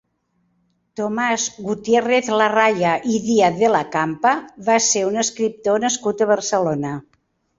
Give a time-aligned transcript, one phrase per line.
[0.99, 4.33] Tomás Gutiérrez-Larraya i Díaz de la Campa
[4.69, 6.95] va ser un escriptor nascut a Barcelona.